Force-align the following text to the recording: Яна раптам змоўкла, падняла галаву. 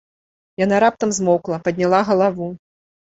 Яна 0.61 0.79
раптам 0.83 1.13
змоўкла, 1.17 1.61
падняла 1.67 1.99
галаву. 2.09 2.47